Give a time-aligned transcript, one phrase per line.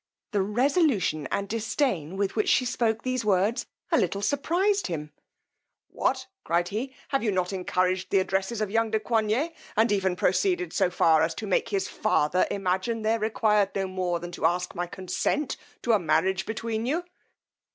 [0.31, 5.11] The resolution and disdain with which she spoke these words a little surprized him:
[5.89, 10.15] what, cried he, have you not encouraged the addresses of young de Coigney, and even
[10.15, 14.45] proceeded so far as to make his father imagine there required no more than to
[14.47, 17.03] ask my consent to a marriage between you!